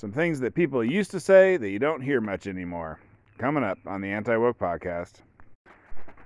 [0.00, 2.98] Some things that people used to say that you don't hear much anymore.
[3.36, 5.16] Coming up on the Anti Woke Podcast.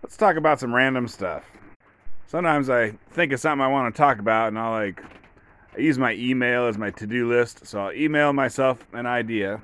[0.01, 1.43] Let's talk about some random stuff.
[2.25, 5.03] Sometimes I think of something I want to talk about and I'll like,
[5.77, 7.67] I use my email as my to do list.
[7.67, 9.61] So I'll email myself an idea.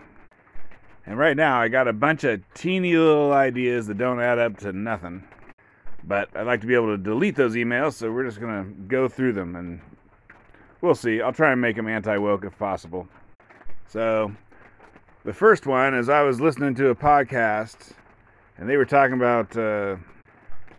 [1.07, 4.57] And right now I got a bunch of teeny little ideas that don't add up
[4.59, 5.23] to nothing.
[6.03, 8.71] But I'd like to be able to delete those emails, so we're just going to
[8.89, 9.81] go through them and
[10.81, 11.23] we'll see.
[11.23, 13.07] I'll try and make them anti woke if possible.
[13.91, 14.31] So,
[15.25, 17.91] the first one is I was listening to a podcast,
[18.57, 19.97] and they were talking about uh,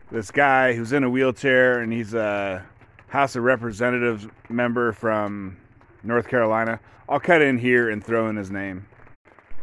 [0.10, 2.66] this guy who's in a wheelchair, and he's a
[3.10, 5.58] House of Representatives member from
[6.04, 6.80] North Carolina.
[7.10, 8.86] I'll cut in here and throw in his name.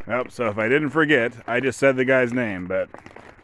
[0.09, 2.90] Oh, so if I didn't forget, I just said the guy's name, but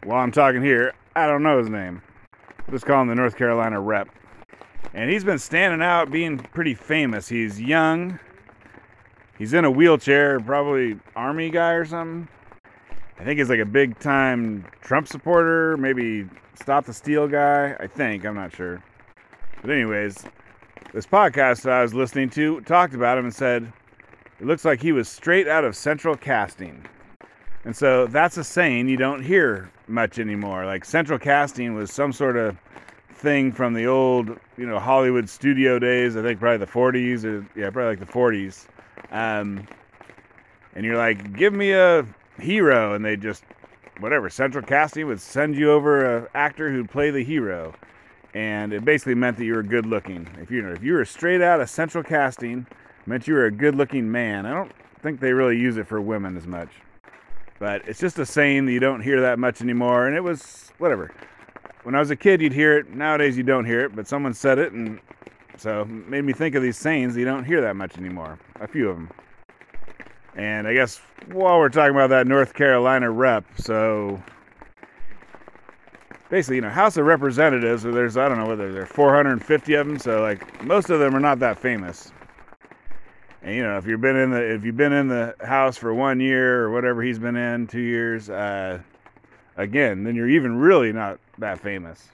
[0.03, 2.03] while I'm talking here, I don't know his name.
[2.69, 4.09] Just call him the North Carolina rep.
[4.93, 7.27] And he's been standing out being pretty famous.
[7.27, 8.19] He's young,
[9.37, 12.27] He's in a wheelchair, probably army guy or something.
[13.19, 17.75] I think he's like a big time Trump supporter, maybe Stop the Steal guy.
[17.79, 18.81] I think, I'm not sure.
[19.61, 20.25] But, anyways,
[20.93, 23.71] this podcast that I was listening to talked about him and said
[24.39, 26.85] it looks like he was straight out of Central Casting.
[27.65, 30.65] And so that's a saying you don't hear much anymore.
[30.65, 32.57] Like Central Casting was some sort of
[33.15, 36.15] thing from the old, you know, Hollywood studio days.
[36.15, 38.67] I think probably the 40s or yeah, probably like the 40s
[39.11, 39.65] um,
[40.73, 42.05] and you're like, give me a
[42.39, 43.43] hero, and they just
[43.99, 47.73] whatever central casting would send you over an actor who'd play the hero,
[48.33, 50.27] and it basically meant that you were good looking.
[50.41, 52.67] If you if you were straight out of central casting,
[53.05, 54.45] meant you were a good looking man.
[54.45, 56.69] I don't think they really use it for women as much,
[57.59, 60.07] but it's just a saying that you don't hear that much anymore.
[60.07, 61.11] And it was whatever.
[61.85, 62.95] When I was a kid, you'd hear it.
[62.95, 64.99] Nowadays, you don't hear it, but someone said it, and
[65.55, 68.39] so made me think of these sayings you don't hear that much anymore.
[68.59, 69.11] A few of them.
[70.35, 70.99] And I guess
[71.31, 74.19] while we're talking about that North Carolina rep, so
[76.31, 79.87] basically, you know, House of Representatives, there's, I don't know whether there are 450 of
[79.87, 82.11] them, so like most of them are not that famous.
[83.43, 85.93] And you know, if you've been in the if you've been in the House for
[85.93, 88.79] one year or whatever he's been in, two years, uh,
[89.55, 92.09] again, then you're even really not that famous.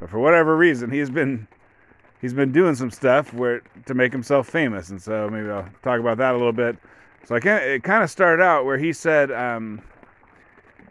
[0.00, 1.46] But for whatever reason, he's been
[2.20, 6.00] he's been doing some stuff where to make himself famous, and so maybe I'll talk
[6.00, 6.76] about that a little bit.
[7.24, 9.82] So I can it kind of started out where he said um,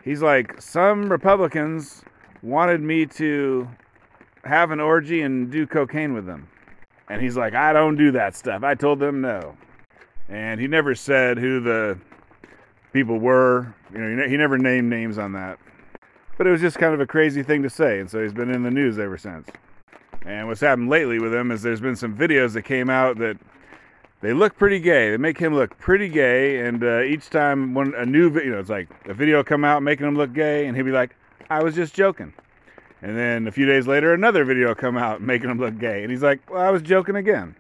[0.04, 2.04] he's like some Republicans
[2.42, 3.68] wanted me to
[4.44, 6.48] have an orgy and do cocaine with them,
[7.10, 8.64] and he's like I don't do that stuff.
[8.64, 9.58] I told them no,
[10.30, 11.98] and he never said who the
[12.94, 13.74] people were.
[13.94, 15.60] You know, he never named names on that.
[16.42, 18.50] But it was just kind of a crazy thing to say, and so he's been
[18.50, 19.48] in the news ever since.
[20.26, 23.38] And what's happened lately with him is there's been some videos that came out that
[24.22, 25.12] they look pretty gay.
[25.12, 28.52] They make him look pretty gay, and uh, each time when a new video, you
[28.54, 31.16] know, it's like a video come out making him look gay, and he'd be like,
[31.52, 32.34] "I was just joking."
[33.04, 36.10] And then a few days later, another video come out making him look gay, and
[36.10, 37.56] he's like, "Well, I was joking again."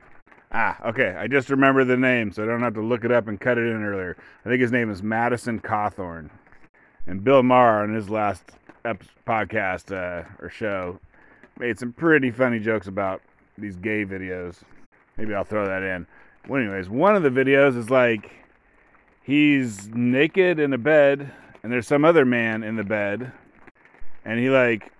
[0.51, 1.15] Ah, okay.
[1.19, 3.59] I just remember the name, so I don't have to look it up and cut
[3.59, 4.17] it in earlier.
[4.43, 6.31] I think his name is Madison Cawthorn.
[7.05, 8.43] And Bill Maher on his last
[8.83, 10.99] podcast uh, or show
[11.59, 13.21] made some pretty funny jokes about
[13.57, 14.57] these gay videos.
[15.17, 16.07] Maybe I'll throw that in.
[16.47, 18.31] Well, anyways, one of the videos is like
[19.21, 21.31] he's naked in a bed,
[21.61, 23.31] and there's some other man in the bed,
[24.25, 24.91] and he like,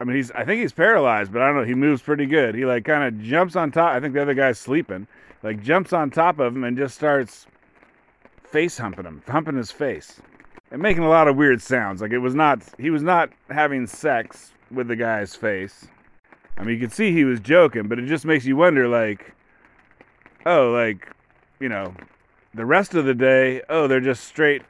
[0.00, 1.64] I mean, he's I think he's paralyzed, but I don't know.
[1.64, 2.54] He moves pretty good.
[2.54, 3.94] He like kind of jumps on top.
[3.94, 5.06] I think the other guy's sleeping.
[5.42, 7.46] Like jumps on top of him and just starts
[8.44, 10.20] face humping him, humping his face,
[10.70, 12.00] and making a lot of weird sounds.
[12.00, 15.88] Like it was not he was not having sex with the guy's face.
[16.58, 19.32] I mean, you could see he was joking, but it just makes you wonder, like,
[20.44, 21.08] oh, like,
[21.60, 21.94] you know,
[22.52, 24.62] the rest of the day, oh, they're just straight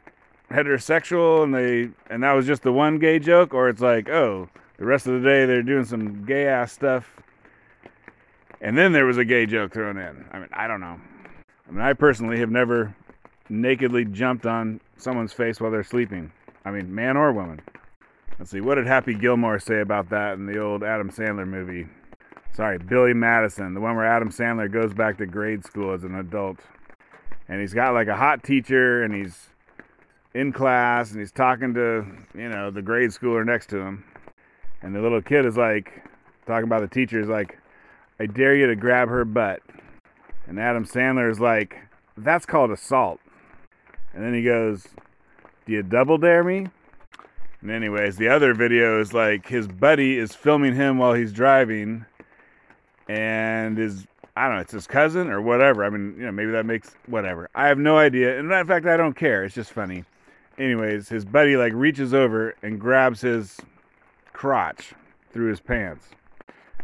[0.51, 4.51] heterosexual, and they, and that was just the one gay joke, or it's like, oh,
[4.77, 7.11] the rest of the day they're doing some gay ass stuff,
[8.61, 10.27] and then there was a gay joke thrown in.
[10.31, 11.01] I mean, I don't know.
[11.67, 12.95] I mean, I personally have never
[13.49, 16.33] nakedly jumped on someone's face while they're sleeping.
[16.65, 17.61] I mean, man or woman.
[18.39, 21.89] Let's see, what did Happy Gilmore say about that in the old Adam Sandler movie?
[22.53, 26.15] Sorry, Billy Madison, the one where Adam Sandler goes back to grade school as an
[26.15, 26.59] adult.
[27.49, 29.49] And he's got like a hot teacher and he's
[30.35, 34.05] in class and he's talking to, you know, the grade schooler next to him.
[34.83, 36.05] And the little kid is like,
[36.47, 37.59] talking about the teacher, is like,
[38.21, 39.63] I dare you to grab her butt.
[40.47, 41.77] And Adam Sandler is like,
[42.17, 43.21] that's called assault.
[44.19, 44.85] And then he goes,
[45.65, 46.67] Do you double dare me?
[47.61, 52.05] And anyways, the other video is like his buddy is filming him while he's driving,
[53.09, 55.85] and is I don't know, it's his cousin or whatever.
[55.85, 57.49] I mean, you know, maybe that makes whatever.
[57.55, 58.37] I have no idea.
[58.37, 59.45] And in fact, I don't care.
[59.45, 60.03] It's just funny.
[60.59, 63.57] Anyways, his buddy like reaches over and grabs his
[64.33, 64.95] crotch
[65.33, 66.07] through his pants.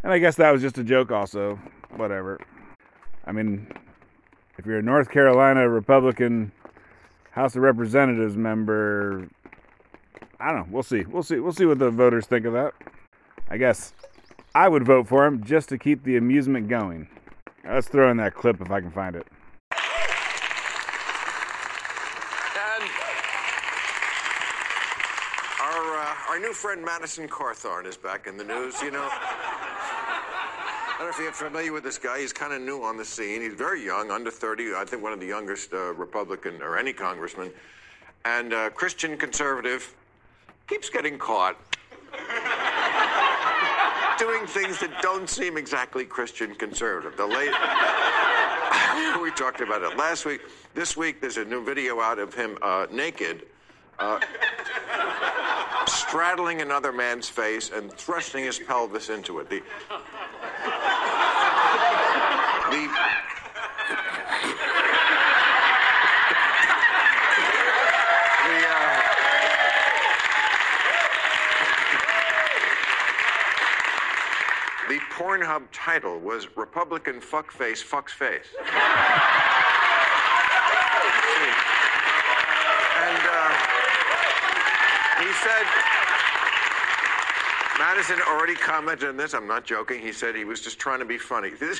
[0.03, 1.59] And I guess that was just a joke also.
[1.97, 2.39] Whatever.
[3.25, 3.67] I mean,
[4.57, 6.53] if you're a North Carolina Republican
[7.35, 9.27] House of Representatives member,
[10.39, 10.67] I don't know.
[10.69, 11.03] We'll see.
[11.03, 11.37] We'll see.
[11.37, 12.73] We'll see what the voters think of that.
[13.49, 13.91] I guess
[14.55, 17.09] I would vote for him just to keep the amusement going.
[17.67, 19.27] Let's throw in that clip if I can find it.
[22.55, 22.89] And
[25.61, 28.81] our, uh, our new friend Madison Cawthorn is back in the news.
[28.81, 29.09] You know,
[30.95, 32.21] I don't know if you're familiar with this guy.
[32.21, 33.41] He's kind of new on the scene.
[33.41, 34.75] He's very young, under 30.
[34.75, 37.51] I think one of the youngest uh, Republican or any congressman.
[38.23, 39.93] And uh, Christian conservative
[40.67, 41.57] keeps getting caught
[44.17, 47.17] doing things that don't seem exactly Christian conservative.
[47.17, 47.51] The late
[49.21, 50.39] we talked about it last week.
[50.75, 53.47] This week, there's a new video out of him uh, naked,
[53.99, 54.21] uh,
[55.87, 59.49] straddling another man's face and thrusting his pelvis into it.
[59.49, 59.61] The,
[61.75, 62.87] the,
[68.45, 69.01] the, uh,
[74.89, 78.47] the Pornhub title was Republican Fuckface Fucks Face.
[83.01, 83.51] And uh,
[85.19, 85.94] he said,
[87.85, 89.35] Madison already commented on this.
[89.35, 90.01] I'm not joking.
[90.01, 91.51] He said he was just trying to be funny.
[91.59, 91.79] This,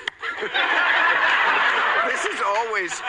[2.06, 3.02] this is always.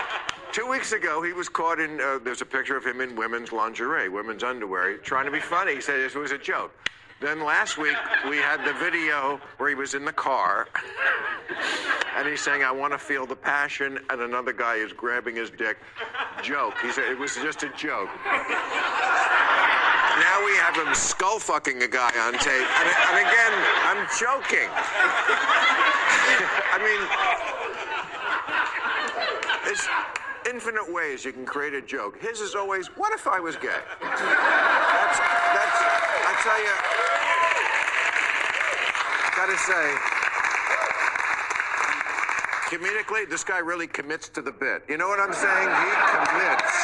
[0.50, 2.00] Two weeks ago, he was caught in.
[2.00, 5.74] Uh, there's a picture of him in women's lingerie, women's underwear, trying to be funny.
[5.74, 6.72] He said it was a joke.
[7.20, 7.96] Then last week,
[8.30, 10.68] we had the video where he was in the car
[12.16, 15.50] and he's saying, I want to feel the passion, and another guy is grabbing his
[15.50, 15.76] dick.
[16.42, 16.74] Joke.
[16.80, 18.08] He said it was just a joke.
[20.36, 22.44] Now we have him skull fucking a guy on tape.
[22.44, 23.52] And, and again,
[23.88, 24.68] I'm joking.
[26.72, 27.00] I mean,
[29.64, 29.88] there's
[30.46, 32.20] infinite ways you can create a joke.
[32.20, 33.80] His is always, what if I was gay?
[34.02, 35.80] That's, that's,
[36.28, 36.76] I tell you,
[39.36, 39.96] gotta say,
[42.76, 44.82] comedically, this guy really commits to the bit.
[44.86, 45.70] You know what I'm saying?
[45.70, 46.76] He commits.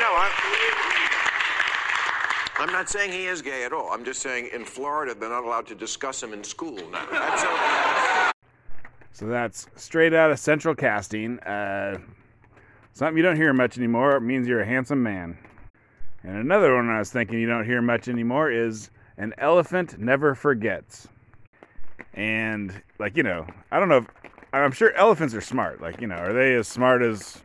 [0.00, 0.83] No, I'm,
[2.56, 3.90] I'm not saying he is gay at all.
[3.90, 7.06] I'm just saying in Florida, they're not allowed to discuss him in school now.
[7.10, 8.32] That's a,
[9.12, 11.40] So that's straight out of Central Casting.
[11.40, 11.98] Uh,
[12.92, 14.16] something you don't hear much anymore.
[14.16, 15.36] It means you're a handsome man.
[16.22, 20.34] And another one I was thinking you don't hear much anymore is an elephant never
[20.34, 21.08] forgets.
[22.14, 23.98] And like you know, I don't know.
[23.98, 24.06] If,
[24.52, 25.80] I'm sure elephants are smart.
[25.80, 27.42] Like you know, are they as smart as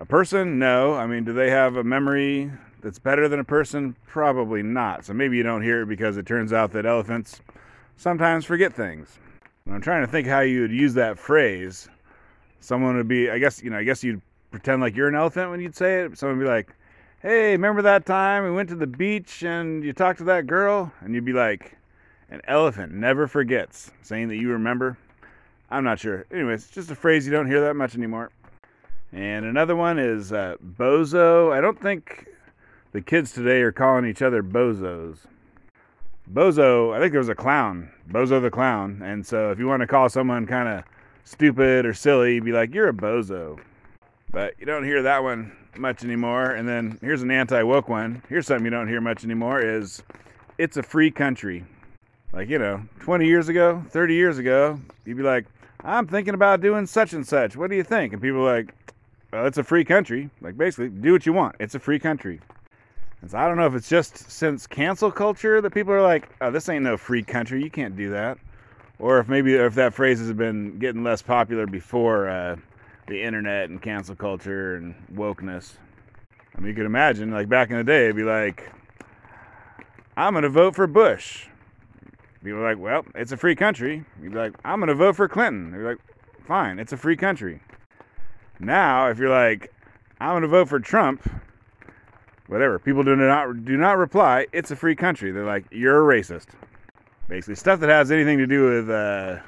[0.00, 0.58] a person?
[0.58, 0.94] No.
[0.94, 2.50] I mean, do they have a memory
[2.82, 3.96] that's better than a person?
[4.06, 5.04] Probably not.
[5.04, 7.40] So maybe you don't hear it because it turns out that elephants
[7.96, 9.18] sometimes forget things.
[9.64, 11.88] And I'm trying to think how you would use that phrase.
[12.60, 14.20] Someone would be, I guess, you know, I guess you'd
[14.50, 16.18] pretend like you're an elephant when you'd say it.
[16.18, 16.74] Someone would be like,
[17.22, 20.92] hey, remember that time we went to the beach and you talked to that girl?
[21.00, 21.76] And you'd be like,
[22.30, 24.96] an elephant never forgets, saying that you remember.
[25.70, 26.26] I'm not sure.
[26.32, 28.30] Anyways, just a phrase you don't hear that much anymore.
[29.12, 31.52] And another one is uh, bozo.
[31.52, 32.26] I don't think
[32.92, 35.18] the kids today are calling each other bozos.
[36.30, 39.02] Bozo, I think there was a clown, Bozo the clown.
[39.04, 40.84] And so if you want to call someone kind of
[41.24, 43.58] stupid or silly, be like, you're a bozo.
[44.30, 46.52] But you don't hear that one much anymore.
[46.52, 48.22] And then here's an anti woke one.
[48.28, 50.02] Here's something you don't hear much anymore is
[50.58, 51.64] it's a free country.
[52.32, 55.46] Like, you know, 20 years ago, 30 years ago, you'd be like,
[55.84, 57.56] I'm thinking about doing such and such.
[57.56, 58.12] What do you think?
[58.12, 58.74] And people are like,
[59.32, 60.30] well, it's a free country.
[60.40, 61.56] Like, basically, do what you want.
[61.58, 62.40] It's a free country.
[63.22, 66.28] And so I don't know if it's just since cancel culture that people are like,
[66.40, 67.62] oh, this ain't no free country.
[67.62, 68.36] You can't do that.
[68.98, 72.56] Or if maybe if that phrase has been getting less popular before uh,
[73.06, 75.74] the internet and cancel culture and wokeness.
[76.56, 78.70] I mean, you could imagine, like back in the day, it'd be like,
[80.16, 81.46] I'm going to vote for Bush.
[82.44, 84.04] People are like, well, it's a free country.
[84.20, 85.70] You'd be like, I'm going to vote for Clinton.
[85.70, 85.98] They're like,
[86.46, 87.60] fine, it's a free country.
[88.58, 89.72] Now, if you're like,
[90.20, 91.22] I'm going to vote for Trump,
[92.52, 94.46] whatever, people do not do not reply.
[94.52, 95.32] It's a free country.
[95.32, 96.48] They're like, you're a racist.
[97.28, 99.38] Basically, stuff that has anything to do with uh,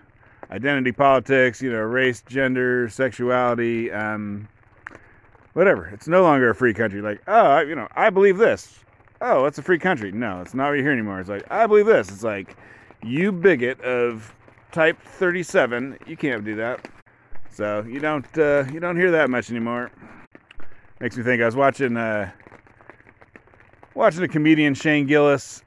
[0.51, 4.49] identity politics, you know, race, gender, sexuality, um,
[5.53, 5.87] whatever.
[5.87, 7.03] It's no longer a free country.
[7.03, 8.81] Like, oh, I, you know, I believe this.
[9.21, 10.11] Oh, it's a free country.
[10.11, 11.21] No, it's not what you hear anymore.
[11.21, 12.11] It's like, I believe this.
[12.11, 12.57] It's like,
[13.03, 14.35] you bigot of
[14.73, 15.99] Type 37.
[16.07, 16.89] You can't do that.
[17.51, 19.93] So you don't uh, you don't hear that much anymore.
[20.99, 21.41] Makes me think.
[21.41, 22.33] I was watching uh,
[23.95, 25.63] watching a comedian Shane Gillis.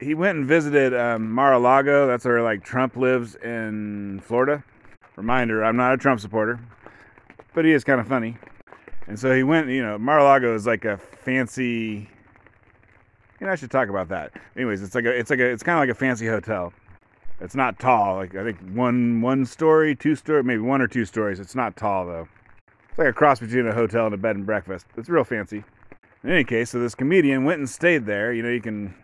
[0.00, 2.06] He went and visited um, Mar-a-Lago.
[2.06, 4.64] That's where like Trump lives in Florida.
[5.16, 6.58] Reminder: I'm not a Trump supporter,
[7.54, 8.36] but he is kind of funny.
[9.06, 9.68] And so he went.
[9.68, 12.08] You know, Mar-a-Lago is like a fancy.
[13.38, 14.32] You know, I should talk about that.
[14.56, 16.72] Anyways, it's like a, it's like a, it's kind of like a fancy hotel.
[17.40, 18.16] It's not tall.
[18.16, 21.40] Like I think one one story, two story, maybe one or two stories.
[21.40, 22.28] It's not tall though.
[22.88, 24.86] It's like a cross between a hotel and a bed and breakfast.
[24.96, 25.64] It's real fancy.
[26.22, 28.32] In any case, so this comedian went and stayed there.
[28.32, 28.94] You know, you can,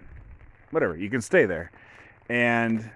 [0.71, 1.71] whatever, you can stay there,
[2.29, 2.91] and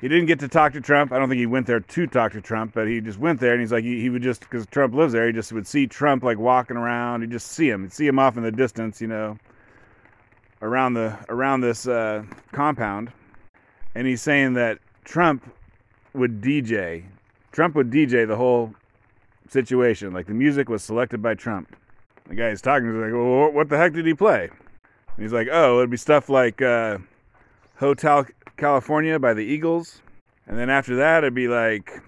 [0.00, 1.12] he didn't get to talk to Trump.
[1.12, 3.52] I don't think he went there to talk to Trump, but he just went there
[3.52, 5.86] and he's like, he, he would just, because Trump lives there, he just would see
[5.86, 7.22] Trump like walking around.
[7.22, 9.38] He'd just see him, He'd see him off in the distance, you know,
[10.62, 12.22] around the around this uh,
[12.52, 13.12] compound
[13.94, 15.50] and he's saying that Trump
[16.12, 17.04] would DJ.
[17.52, 18.74] Trump would DJ the whole
[19.48, 20.12] situation.
[20.12, 21.76] Like the music was selected by Trump.
[22.28, 24.48] The guy's talking to like, well, what the heck did he play?
[24.48, 26.98] And he's like, oh, it'd be stuff like uh,
[27.76, 28.26] Hotel
[28.56, 30.00] California by the Eagles.
[30.46, 32.02] And then after that, it'd be like,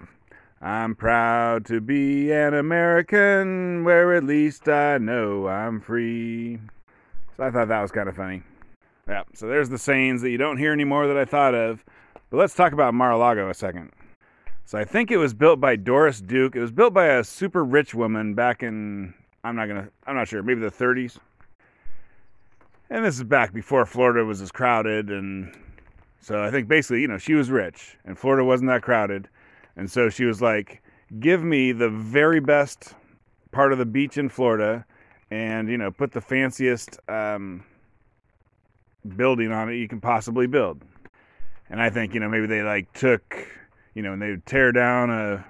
[0.61, 6.59] I'm proud to be an American where at least I know I'm free.
[7.35, 8.41] So I thought that was kind of funny.
[9.07, 11.85] Yeah, so there's the sayings that you don't hear anymore that I thought of.
[12.29, 13.91] But let's talk about Mar-a-Lago a second.
[14.65, 16.55] So I think it was built by Doris Duke.
[16.55, 19.13] It was built by a super rich woman back in
[19.47, 21.17] I'm not gonna I'm not sure, maybe the 30s.
[22.89, 25.53] And this is back before Florida was as crowded and
[26.19, 29.29] so I think basically, you know, she was rich and Florida wasn't that crowded.
[29.77, 30.81] And so she was like,
[31.19, 32.95] give me the very best
[33.51, 34.85] part of the beach in Florida
[35.31, 37.63] and, you know, put the fanciest um,
[39.15, 40.81] building on it you can possibly build.
[41.69, 43.47] And I think, you know, maybe they like took,
[43.93, 45.45] you know, and they would tear down a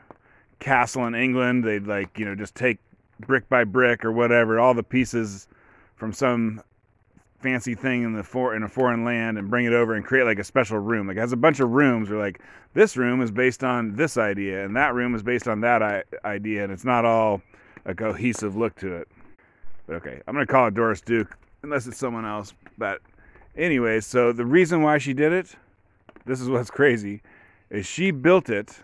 [0.60, 2.80] castle in England, they'd like, you know, just take
[3.20, 5.48] brick by brick or whatever, all the pieces
[5.96, 6.62] from some
[7.40, 10.24] fancy thing in the for in a foreign land and bring it over and create
[10.24, 11.08] like a special room.
[11.08, 12.42] Like it has a bunch of rooms where like
[12.74, 16.04] this room is based on this idea and that room is based on that I-
[16.26, 17.42] idea and it's not all
[17.86, 19.08] a cohesive look to it.
[19.86, 22.54] But okay, I'm gonna call it Doris Duke unless it's someone else.
[22.78, 23.02] But
[23.58, 25.56] Anyways, so the reason why she did it,
[26.26, 27.22] this is what's crazy,
[27.72, 28.80] is she built it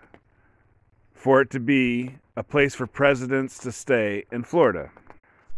[1.24, 4.90] for it to be a place for presidents to stay in Florida.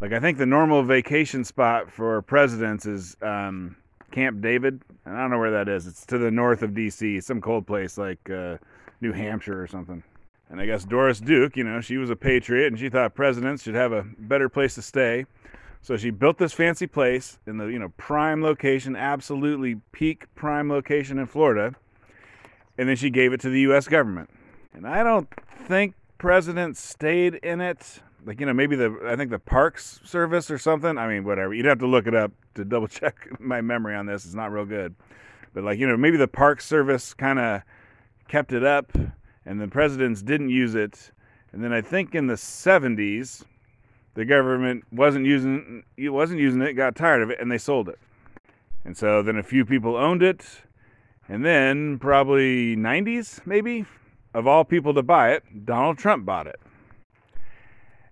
[0.01, 3.75] Like I think the normal vacation spot for presidents is um,
[4.13, 4.81] Camp David.
[5.05, 5.89] And I don't know where that is.
[5.89, 8.59] It's to the north of D.C., some cold place like uh,
[9.01, 10.05] New Hampshire or something.
[10.51, 13.65] And I guess Doris Duke, you know, she was a patriot and she thought presidents
[13.65, 15.27] should have a better place to stay.
[15.83, 20.71] So she built this fancy place in the you know prime location, absolutely peak prime
[20.71, 21.75] location in Florida,
[22.79, 23.89] and then she gave it to the U.S.
[23.89, 24.31] government.
[24.77, 25.27] And I don't
[25.67, 28.03] think presidents stayed in it.
[28.27, 30.99] Like you know maybe the I think the Parks Service or something.
[30.99, 31.55] I mean whatever.
[31.55, 34.27] You'd have to look it up to double check my memory on this.
[34.27, 34.95] It's not real good.
[35.55, 37.63] But like you know maybe the Park Service kind of
[38.29, 38.93] kept it up,
[39.47, 41.11] and the presidents didn't use it.
[41.53, 43.45] And then I think in the 70s
[44.13, 47.89] the government wasn't using it wasn't using it, got tired of it, and they sold
[47.89, 47.99] it.
[48.85, 50.45] And so then a few people owned it,
[51.31, 53.87] and then probably 90s maybe
[54.37, 56.61] of all people to buy it, Donald Trump bought it.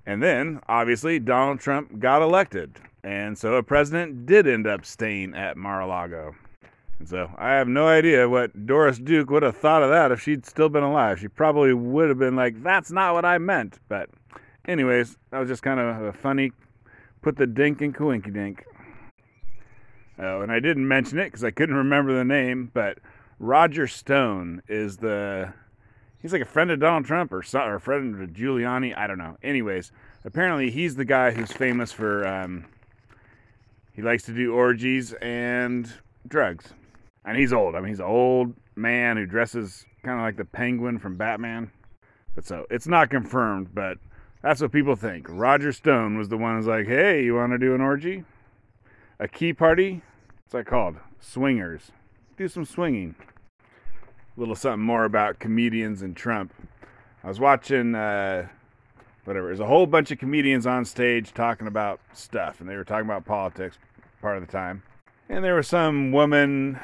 [0.07, 5.35] And then obviously Donald Trump got elected, and so a president did end up staying
[5.35, 6.35] at Mar-a-Lago.
[6.99, 10.23] And so I have no idea what Doris Duke would have thought of that if
[10.23, 11.21] she'd still been alive.
[11.21, 14.09] She probably would have been like, "That's not what I meant," but
[14.67, 16.53] anyways, that was just kind of a funny
[17.21, 18.65] put the dink in Coinky Dink.
[20.19, 22.99] Oh, and I didn't mention it because I couldn't remember the name, but
[23.39, 25.53] Roger Stone is the
[26.25, 28.97] he's like a friend of Donald Trump or, or a friend of Giuliani.
[28.97, 29.37] I don't know.
[29.43, 29.93] Anyways,
[30.25, 32.65] apparently he's the guy who's famous for um,
[33.93, 35.93] he likes to do orgies and
[36.27, 36.73] drugs,
[37.27, 37.75] and he's old.
[37.75, 41.71] I mean, he's an old man who dresses kind of like the Penguin from Batman.
[42.35, 43.99] But so it's not confirmed, but
[44.41, 45.27] that's what people think.
[45.29, 48.25] Roger Stone was the one who's like, hey, you want to do an orgy?
[49.21, 50.01] A key party?
[50.45, 50.97] What's that called?
[51.21, 51.93] Swingers.
[52.39, 53.15] Do some swinging.
[54.37, 56.53] Little something more about comedians and Trump.
[57.23, 58.49] I was watching, uh,
[59.25, 62.85] whatever, there's a whole bunch of comedians on stage talking about stuff, and they were
[62.85, 63.79] talking about politics
[64.21, 64.83] part of the time.
[65.29, 66.79] And there was some woman,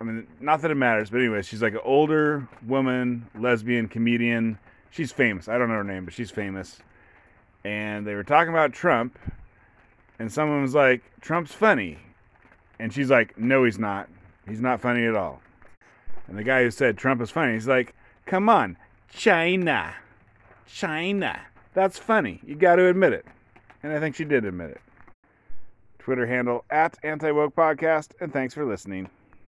[0.00, 4.58] I mean, not that it matters, but anyway, she's like an older woman, lesbian comedian
[4.90, 5.48] she's famous.
[5.48, 6.78] I don't know her name, but she's famous.
[7.64, 9.18] And they were talking about Trump,
[10.18, 11.98] and someone was like, Trump's funny.
[12.78, 14.08] And she's like, No, he's not.
[14.48, 15.40] He's not funny at all.
[16.30, 17.92] And the guy who said Trump is funny, he's like,
[18.24, 18.76] come on,
[19.12, 19.94] China.
[20.66, 21.40] China.
[21.74, 22.40] That's funny.
[22.46, 23.26] You got to admit it.
[23.82, 24.80] And I think she did admit it.
[25.98, 29.10] Twitter handle at Anti Woke Podcast, and thanks for listening.